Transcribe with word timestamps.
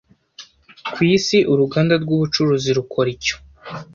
kwisi 0.93 1.37
uruganda 1.51 1.93
rwubucuruzi 2.03 2.69
rukora 2.77 3.09
icyo 3.15 3.35